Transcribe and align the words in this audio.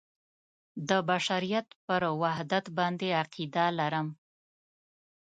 د 0.89 0.91
بشریت 1.09 1.67
پر 1.85 2.01
وحدت 2.21 2.65
باندې 2.77 3.07
عقیده 3.21 3.65
لرم. 3.79 4.07